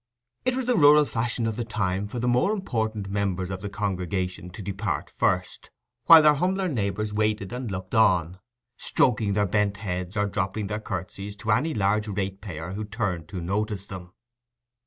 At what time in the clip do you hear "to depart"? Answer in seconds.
4.49-5.11